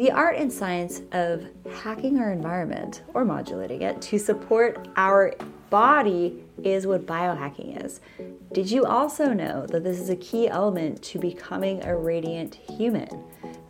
[0.00, 5.34] The art and science of hacking our environment or modulating it to support our
[5.68, 8.00] body is what biohacking is.
[8.50, 13.10] Did you also know that this is a key element to becoming a radiant human?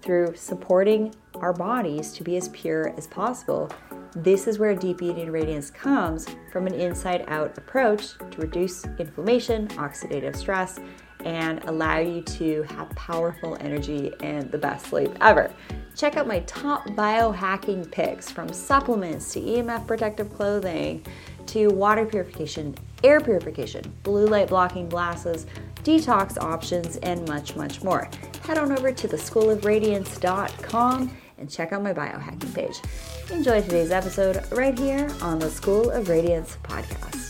[0.03, 3.69] Through supporting our bodies to be as pure as possible,
[4.15, 9.67] this is where deep eating radiance comes from an inside out approach to reduce inflammation,
[9.71, 10.79] oxidative stress,
[11.25, 15.53] and allow you to have powerful energy and the best sleep ever.
[15.97, 21.05] Check out my top biohacking picks from supplements to EMF protective clothing
[21.47, 25.47] to water purification, air purification, blue light blocking glasses,
[25.83, 28.09] detox options, and much, much more.
[28.45, 32.81] Head on over to theschoolofradiance.com and check out my biohacking page.
[33.31, 37.30] Enjoy today's episode right here on the School of Radiance podcast.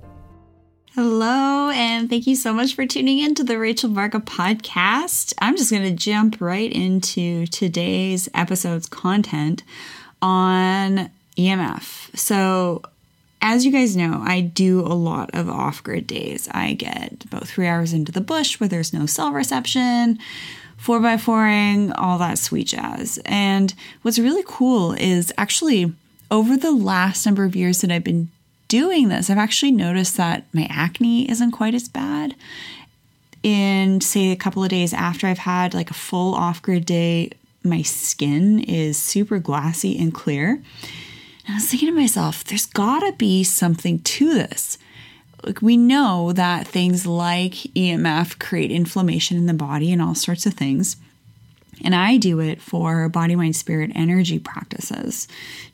[0.93, 5.33] Hello, and thank you so much for tuning in to the Rachel Varga podcast.
[5.39, 9.63] I'm just going to jump right into today's episode's content
[10.21, 12.13] on EMF.
[12.17, 12.81] So,
[13.41, 16.49] as you guys know, I do a lot of off grid days.
[16.51, 20.19] I get about three hours into the bush where there's no cell reception,
[20.75, 23.17] four by fouring, all that sweet jazz.
[23.23, 25.93] And what's really cool is actually
[26.29, 28.29] over the last number of years that I've been
[28.71, 32.35] doing this, I've actually noticed that my acne isn't quite as bad.
[33.43, 37.31] In, say, a couple of days after I've had like a full off grid day,
[37.65, 40.51] my skin is super glassy and clear.
[40.51, 44.77] And I was thinking to myself, there's gotta be something to this.
[45.43, 50.45] Like, we know that things like EMF create inflammation in the body and all sorts
[50.45, 50.95] of things.
[51.83, 55.27] And I do it for body, mind, spirit energy practices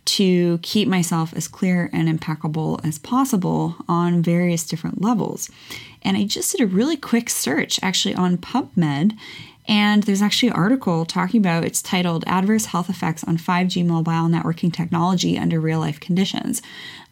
[0.06, 5.50] to keep myself as clear and impeccable as possible on various different levels.
[6.02, 9.18] And I just did a really quick search actually on PubMed.
[9.68, 14.30] And there's actually an article talking about it's titled Adverse Health Effects on 5G Mobile
[14.30, 16.62] Networking Technology Under Real Life Conditions.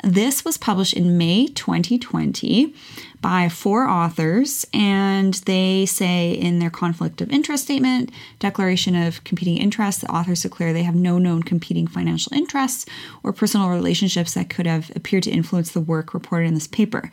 [0.04, 2.74] This was published in May 2020
[3.22, 9.58] by four authors, and they say in their conflict of interest statement, declaration of competing
[9.58, 12.86] interests, the authors declare they have no known competing financial interests
[13.24, 17.10] or personal relationships that could have appeared to influence the work reported in this paper.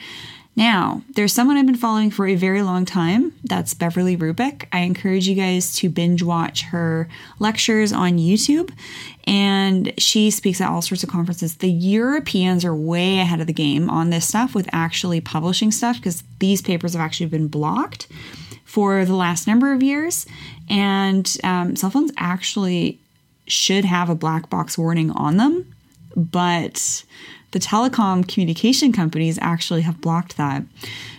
[0.54, 3.32] Now, there's someone I've been following for a very long time.
[3.42, 4.66] That's Beverly Rubik.
[4.70, 7.08] I encourage you guys to binge watch her
[7.38, 8.70] lectures on YouTube.
[9.24, 11.56] And she speaks at all sorts of conferences.
[11.56, 15.96] The Europeans are way ahead of the game on this stuff with actually publishing stuff
[15.96, 18.08] because these papers have actually been blocked
[18.64, 20.26] for the last number of years.
[20.68, 22.98] And um, cell phones actually
[23.46, 25.74] should have a black box warning on them.
[26.14, 27.04] But
[27.52, 30.64] the telecom communication companies actually have blocked that.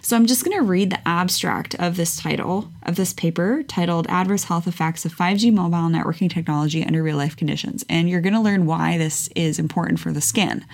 [0.01, 4.07] So I'm just going to read the abstract of this title of this paper titled
[4.09, 7.85] Adverse Health Effects of 5G Mobile Networking Technology Under Real Life Conditions.
[7.87, 10.65] And you're going to learn why this is important for the skin.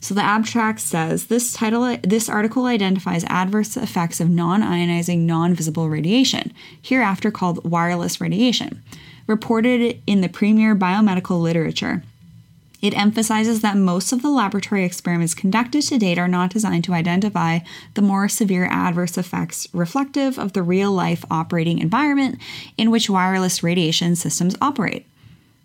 [0.00, 6.52] So the abstract says this title this article identifies adverse effects of non-ionizing non-visible radiation,
[6.80, 8.82] hereafter called wireless radiation,
[9.26, 12.02] reported in the premier biomedical literature.
[12.84, 16.92] It emphasizes that most of the laboratory experiments conducted to date are not designed to
[16.92, 17.60] identify
[17.94, 22.38] the more severe adverse effects reflective of the real life operating environment
[22.76, 25.06] in which wireless radiation systems operate.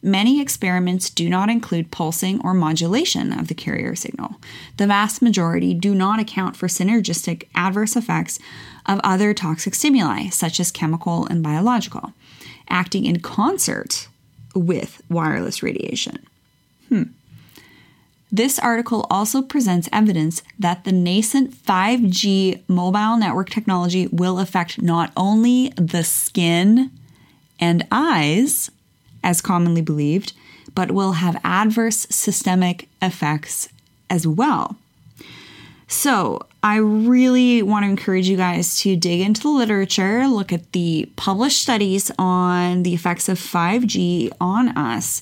[0.01, 4.35] Many experiments do not include pulsing or modulation of the carrier signal.
[4.77, 8.39] The vast majority do not account for synergistic adverse effects
[8.85, 12.13] of other toxic stimuli, such as chemical and biological,
[12.69, 14.07] acting in concert
[14.55, 16.25] with wireless radiation.
[16.89, 17.03] Hmm.
[18.31, 25.11] This article also presents evidence that the nascent 5G mobile network technology will affect not
[25.17, 26.91] only the skin
[27.59, 28.69] and eyes,
[29.23, 30.33] as commonly believed,
[30.75, 33.69] but will have adverse systemic effects
[34.09, 34.77] as well.
[35.91, 40.71] So, I really want to encourage you guys to dig into the literature, look at
[40.71, 45.19] the published studies on the effects of 5G on us.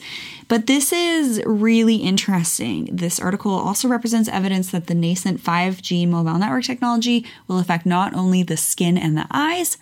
[0.49, 2.89] But this is really interesting.
[2.91, 8.13] This article also represents evidence that the nascent 5G mobile network technology will affect not
[8.13, 9.77] only the skin and the eyes,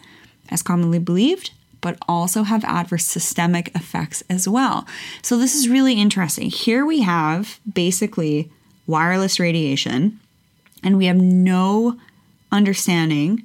[0.50, 1.50] as commonly believed,
[1.82, 4.86] but also have adverse systemic effects as well.
[5.24, 6.52] So, this is really interesting.
[6.52, 8.52] Here we have basically
[8.86, 10.20] wireless radiation,
[10.86, 12.00] and we have no
[12.52, 13.44] understanding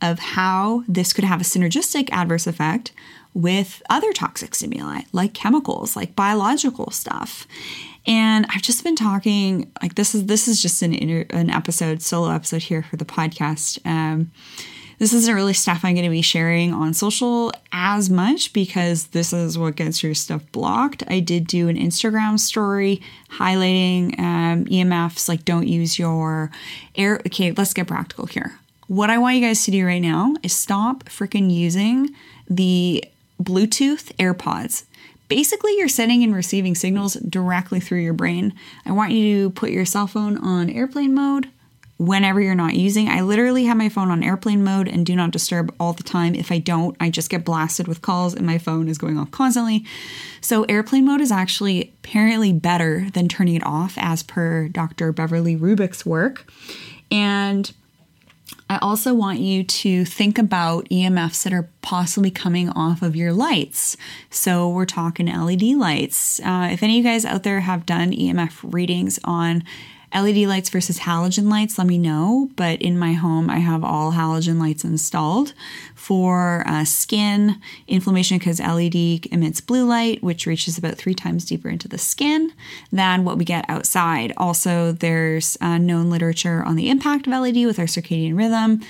[0.00, 2.92] of how this could have a synergistic adverse effect
[3.34, 7.46] with other toxic stimuli like chemicals, like biological stuff.
[8.06, 12.02] And I've just been talking like this is this is just an inter, an episode
[12.02, 13.78] solo episode here for the podcast.
[13.86, 14.30] Um,
[15.02, 19.32] this isn't really stuff I'm going to be sharing on social as much because this
[19.32, 21.02] is what gets your stuff blocked.
[21.08, 26.52] I did do an Instagram story highlighting um, EMFs, like don't use your
[26.94, 27.16] air.
[27.26, 28.60] Okay, let's get practical here.
[28.86, 32.10] What I want you guys to do right now is stop freaking using
[32.48, 33.04] the
[33.42, 34.84] Bluetooth AirPods.
[35.26, 38.54] Basically, you're sending and receiving signals directly through your brain.
[38.86, 41.48] I want you to put your cell phone on airplane mode
[42.02, 43.08] whenever you're not using.
[43.08, 46.34] I literally have my phone on airplane mode and do not disturb all the time.
[46.34, 49.30] If I don't, I just get blasted with calls and my phone is going off
[49.30, 49.84] constantly.
[50.40, 55.12] So, airplane mode is actually apparently better than turning it off, as per Dr.
[55.12, 56.50] Beverly Rubik's work.
[57.10, 57.72] And
[58.68, 63.32] I also want you to think about EMFs that are possibly coming off of your
[63.32, 63.96] lights.
[64.30, 66.40] So we're talking LED lights.
[66.40, 69.62] Uh, if any of you guys out there have done EMF readings on
[70.14, 72.50] LED lights versus halogen lights, let me know.
[72.56, 75.54] But in my home, I have all halogen lights installed
[75.94, 81.68] for uh, skin inflammation because LED emits blue light, which reaches about three times deeper
[81.68, 82.52] into the skin
[82.90, 84.32] than what we get outside.
[84.36, 88.82] Also, there's uh, known literature on the impact of LED with our circadian rhythm.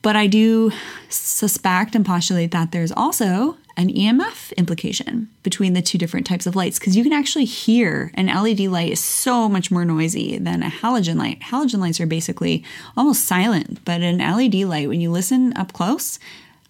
[0.00, 0.70] But I do
[1.08, 6.54] suspect and postulate that there's also an EMF implication between the two different types of
[6.54, 10.62] lights because you can actually hear an LED light is so much more noisy than
[10.62, 11.40] a halogen light.
[11.40, 12.62] Halogen lights are basically
[12.96, 16.18] almost silent, but an LED light, when you listen up close,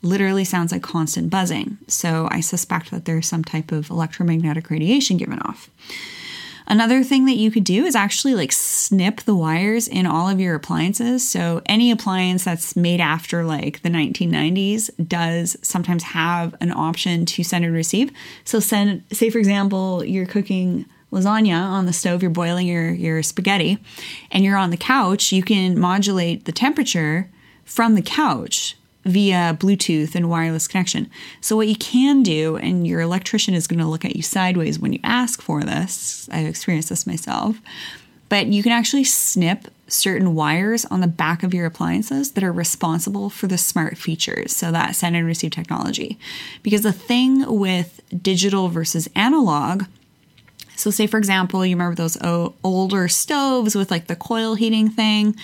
[0.03, 1.79] literally sounds like constant buzzing.
[1.89, 5.71] So I suspect that there's some type of electromagnetic radiation given off.
[6.66, 10.40] Another thing that you could do is actually like snip the wires in all of
[10.40, 11.26] your appliances.
[11.26, 17.44] So any appliance that's made after like the 1990s does sometimes have an option to
[17.44, 18.11] send and receive.
[18.44, 23.22] So send say for example, you're cooking lasagna on the stove, you're boiling your your
[23.22, 23.78] spaghetti
[24.31, 27.31] and you're on the couch, you can modulate the temperature
[27.64, 31.11] from the couch via Bluetooth and wireless connection.
[31.41, 34.79] So, what you can do, and your electrician is going to look at you sideways
[34.79, 37.56] when you ask for this, I've experienced this myself,
[38.29, 42.53] but you can actually snip certain wires on the back of your appliances that are
[42.53, 44.56] responsible for the smart features.
[44.56, 46.19] So, that send and receive technology.
[46.62, 49.85] Because the thing with digital versus analog,
[50.77, 52.19] so say for example, you remember those
[52.65, 55.37] older stoves with like the coil heating thing?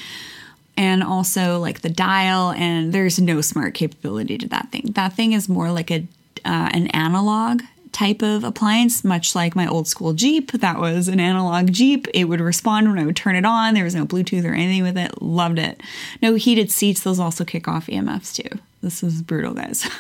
[0.77, 4.93] And also like the dial and there's no smart capability to that thing.
[4.95, 6.07] That thing is more like a
[6.45, 7.63] uh, an analog
[7.93, 10.53] type of appliance much like my old school jeep.
[10.53, 12.07] That was an analog jeep.
[12.15, 13.75] It would respond when i would turn it on.
[13.75, 15.21] There was no bluetooth or anything with it.
[15.21, 15.83] Loved it.
[16.23, 17.03] No heated seats.
[17.03, 18.59] Those also kick off emfs too.
[18.83, 19.89] This is brutal guys.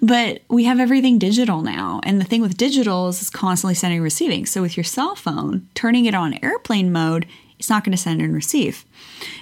[0.00, 3.98] But we have everything digital now and the thing with digital is it's constantly sending
[3.98, 4.44] and receiving.
[4.44, 7.26] So with your cell phone turning it on airplane mode
[7.58, 8.84] it's not going to send and receive.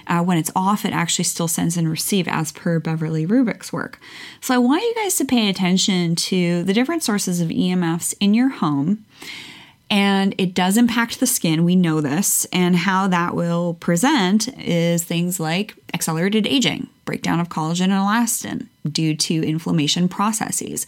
[0.06, 3.98] Uh, when it's off, it actually still sends and receive as per Beverly Rubik's work.
[4.40, 8.34] So I want you guys to pay attention to the different sources of EMFs in
[8.34, 9.04] your home.
[9.90, 12.46] And it does impact the skin, we know this.
[12.46, 18.68] And how that will present is things like accelerated aging, breakdown of collagen and elastin
[18.90, 20.86] due to inflammation processes.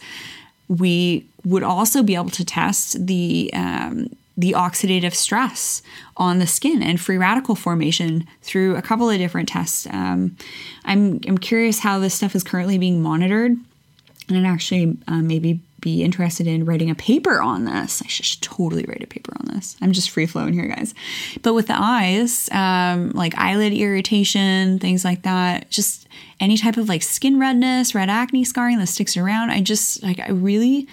[0.67, 5.81] We would also be able to test the um, the oxidative stress
[6.17, 9.87] on the skin and free radical formation through a couple of different tests.
[9.87, 10.35] Um,
[10.83, 13.57] I'm, I'm curious how this stuff is currently being monitored,
[14.27, 18.01] and I'd actually uh, maybe be interested in writing a paper on this.
[18.03, 19.77] I should totally write a paper on this.
[19.81, 20.95] I'm just free flowing here, guys.
[21.43, 26.07] But with the eyes, um, like eyelid irritation, things like that, just
[26.39, 30.19] any type of like skin redness, red acne scarring that sticks around, I just like,
[30.19, 30.87] I really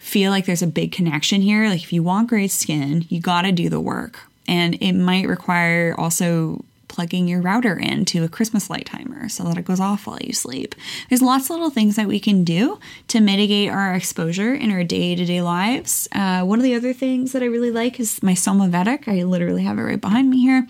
[0.00, 1.68] feel like there's a big connection here.
[1.68, 4.18] Like, if you want great skin, you got to do the work.
[4.48, 9.56] And it might require also plugging your router into a Christmas light timer so that
[9.56, 10.74] it goes off while you sleep.
[11.08, 14.82] There's lots of little things that we can do to mitigate our exposure in our
[14.82, 16.08] day to day lives.
[16.10, 19.06] Uh, one of the other things that I really like is my Somavedic.
[19.06, 20.66] I literally have it right behind me here.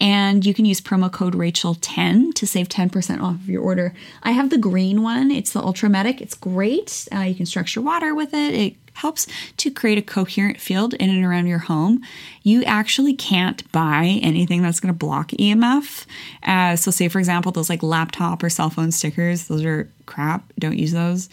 [0.00, 3.94] And you can use promo code Rachel10 to save 10% off of your order.
[4.22, 6.20] I have the green one, it's the Ultra Medic.
[6.20, 7.08] It's great.
[7.14, 8.54] Uh, you can structure water with it.
[8.54, 12.00] It helps to create a coherent field in and around your home.
[12.42, 16.06] You actually can't buy anything that's going to block EMF.
[16.42, 20.44] Uh, so, say for example, those like laptop or cell phone stickers, those are crap.
[20.58, 21.28] Don't use those.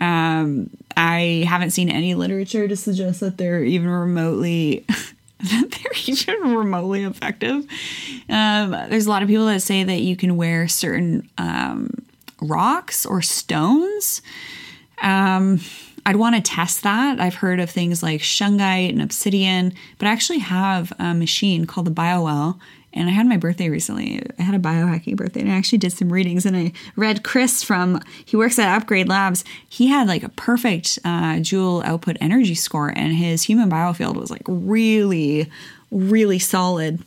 [0.00, 4.86] Um, I haven't seen any literature to suggest that they're even remotely.
[5.40, 7.66] that they're even remotely effective.
[8.28, 11.90] Um, there's a lot of people that say that you can wear certain um,
[12.40, 14.22] rocks or stones.
[15.00, 15.60] Um,
[16.04, 17.20] I'd want to test that.
[17.20, 21.86] I've heard of things like shungite and obsidian, but I actually have a machine called
[21.86, 22.58] the BioWell.
[22.92, 24.22] And I had my birthday recently.
[24.38, 26.46] I had a biohacking birthday and I actually did some readings.
[26.46, 29.44] And I read Chris from, he works at Upgrade Labs.
[29.68, 34.30] He had like a perfect uh, joule output energy score, and his human biofield was
[34.30, 35.50] like really,
[35.90, 37.02] really solid.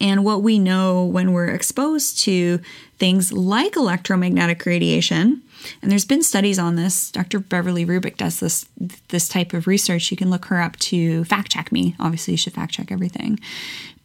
[0.00, 2.60] And what we know when we're exposed to
[2.98, 5.42] things like electromagnetic radiation,
[5.80, 7.10] and there's been studies on this.
[7.10, 7.38] Dr.
[7.40, 8.66] Beverly Rubik does this
[9.08, 10.10] this type of research.
[10.10, 11.94] You can look her up to fact check me.
[12.00, 13.38] Obviously, you should fact check everything.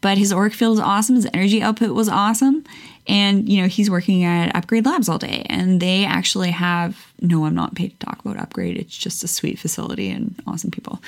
[0.07, 1.15] But his auric field was awesome.
[1.15, 2.63] His energy output was awesome.
[3.07, 5.45] And, you know, he's working at Upgrade Labs all day.
[5.49, 8.77] And they actually have, no, I'm not paid to talk about Upgrade.
[8.77, 11.01] It's just a sweet facility and awesome people.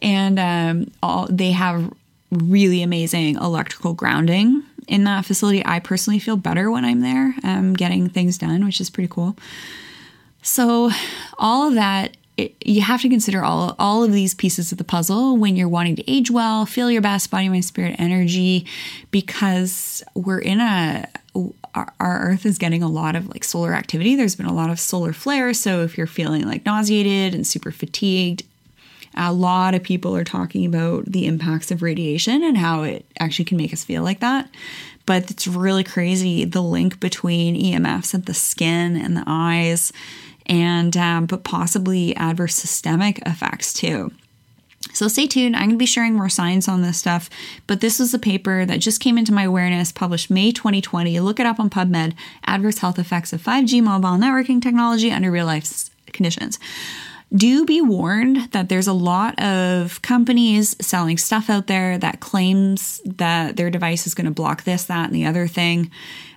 [0.00, 1.92] And um, all they have
[2.30, 5.60] really amazing electrical grounding in that facility.
[5.66, 9.36] I personally feel better when I'm there, um, getting things done, which is pretty cool.
[10.42, 10.92] So,
[11.36, 14.84] all of that, it, you have to consider all, all of these pieces of the
[14.84, 18.66] puzzle when you're wanting to age well, feel your best body, mind, spirit, energy,
[19.10, 21.08] because we're in a,
[21.74, 24.16] our, our earth is getting a lot of like solar activity.
[24.16, 25.58] There's been a lot of solar flares.
[25.58, 28.42] So, if you're feeling like nauseated and super fatigued,
[29.14, 33.46] a lot of people are talking about the impacts of radiation and how it actually
[33.46, 34.50] can make us feel like that.
[35.06, 39.90] But it's really crazy the link between EMFs at the skin and the eyes
[40.46, 44.12] and um, but possibly adverse systemic effects too.
[44.92, 45.56] So stay tuned.
[45.56, 47.28] I'm going to be sharing more science on this stuff.
[47.66, 51.20] But this was a paper that just came into my awareness, published May 2020.
[51.20, 52.14] Look it up on PubMed
[52.46, 56.58] Adverse Health Effects of 5G mobile networking technology under real life conditions.
[57.34, 63.00] Do be warned that there's a lot of companies selling stuff out there that claims
[63.04, 65.90] that their device is going to block this, that, and the other thing.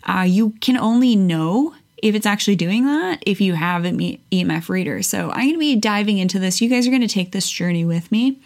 [0.04, 4.70] Uh, you can only know if it's actually doing that if you have an EMF
[4.70, 5.02] reader.
[5.04, 6.62] So I'm going to be diving into this.
[6.62, 8.40] You guys are going to take this journey with me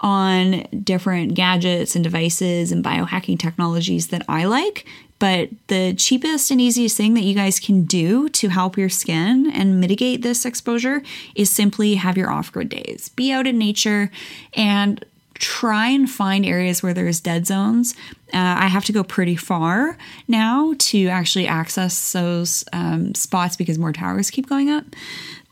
[0.00, 4.86] on different gadgets and devices and biohacking technologies that I like.
[5.18, 9.50] But the cheapest and easiest thing that you guys can do to help your skin
[9.52, 11.02] and mitigate this exposure
[11.34, 13.08] is simply have your off grid days.
[13.08, 14.12] Be out in nature
[14.54, 15.04] and
[15.38, 17.94] try and find areas where there's dead zones.
[18.32, 23.78] Uh, I have to go pretty far now to actually access those um, spots because
[23.78, 24.84] more towers keep going up.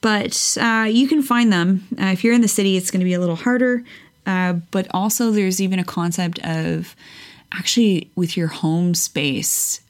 [0.01, 1.87] But uh, you can find them.
[2.01, 3.83] Uh, if you're in the city, it's going to be a little harder.
[4.27, 6.95] Uh, but also, there's even a concept of
[7.53, 9.81] actually with your home space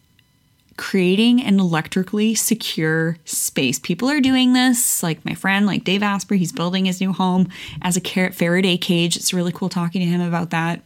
[0.77, 3.79] creating an electrically secure space.
[3.79, 7.49] People are doing this, like my friend, like Dave Asprey, he's building his new home
[7.83, 9.17] as a Faraday cage.
[9.17, 10.83] It's really cool talking to him about that.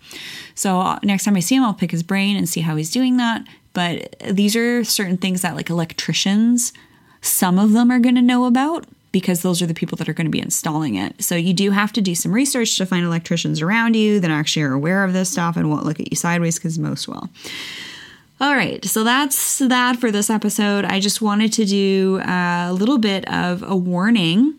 [0.54, 2.90] So uh, next time I see him, I'll pick his brain and see how he's
[2.90, 3.46] doing that.
[3.72, 6.72] But these are certain things that, like electricians,
[7.20, 10.12] some of them are going to know about because those are the people that are
[10.12, 11.22] going to be installing it.
[11.22, 14.62] So you do have to do some research to find electricians around you that actually
[14.62, 17.28] are aware of this stuff and won't look at you sideways because most will.
[18.40, 20.86] All right, so that's that for this episode.
[20.86, 24.54] I just wanted to do a little bit of a warning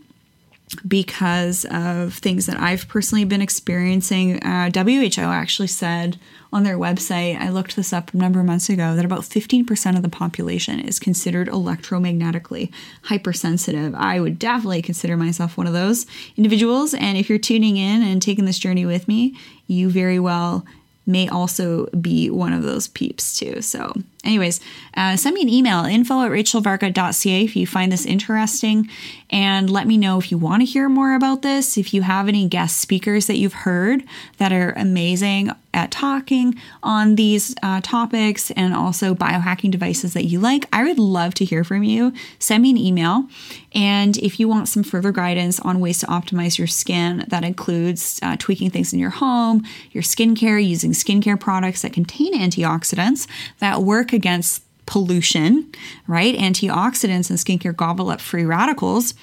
[0.87, 4.41] because of things that I've personally been experiencing.
[4.43, 6.19] Uh, WHO actually said
[6.53, 9.95] on their website, I looked this up a number of months ago, that about 15%
[9.95, 12.71] of the population is considered electromagnetically
[13.05, 13.95] hypersensitive.
[13.95, 16.05] I would definitely consider myself one of those
[16.37, 16.93] individuals.
[16.93, 19.35] And if you're tuning in and taking this journey with me,
[19.65, 20.67] you very well
[21.05, 23.61] may also be one of those peeps too.
[23.61, 23.93] So,
[24.23, 24.59] anyways,
[24.95, 28.89] uh, send me an email info at rachelvarga.ca if you find this interesting
[29.29, 31.77] and let me know if you want to hear more about this.
[31.77, 34.03] If you have any guest speakers that you've heard
[34.37, 40.39] that are amazing at talking on these uh, topics and also biohacking devices that you
[40.39, 42.13] like, I would love to hear from you.
[42.39, 43.27] Send me an email.
[43.73, 48.19] And if you want some further guidance on ways to optimize your skin, that includes
[48.21, 53.27] uh, tweaking things in your home, your skincare, using skincare products that contain antioxidants
[53.59, 55.71] that work against pollution,
[56.07, 56.35] right?
[56.35, 59.13] Antioxidants and skincare gobble up free radicals.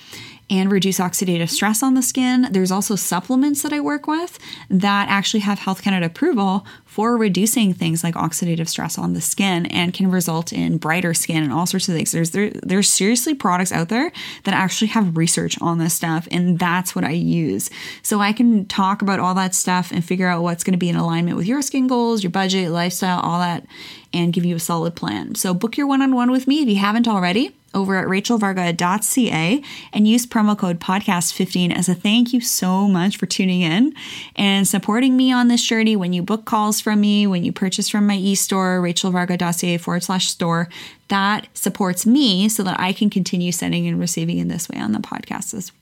[0.50, 2.48] And reduce oxidative stress on the skin.
[2.50, 4.38] There's also supplements that I work with
[4.70, 9.66] that actually have Health Canada approval for reducing things like oxidative stress on the skin
[9.66, 12.12] and can result in brighter skin and all sorts of things.
[12.12, 14.10] There's there, there's seriously products out there
[14.44, 17.70] that actually have research on this stuff and that's what I use.
[18.02, 20.88] So I can talk about all that stuff and figure out what's going to be
[20.88, 23.66] in alignment with your skin goals, your budget, lifestyle, all that
[24.12, 25.34] and give you a solid plan.
[25.34, 30.26] So book your one-on-one with me if you haven't already over at rachelvarga.ca and use
[30.26, 33.94] promo code podcast15 as a thank you so much for tuning in
[34.36, 35.96] and supporting me on this journey.
[35.96, 40.28] When you book calls from me, when you purchase from my e-store, rachelvarga.ca forward slash
[40.28, 40.68] store,
[41.08, 44.92] that supports me so that I can continue sending and receiving in this way on
[44.92, 45.72] the podcast as,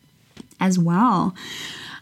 [0.60, 1.34] as well.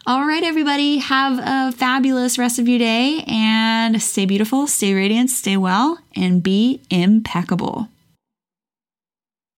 [0.07, 5.31] All right, everybody, have a fabulous rest of your day and stay beautiful, stay radiant,
[5.31, 7.87] stay well, and be impeccable.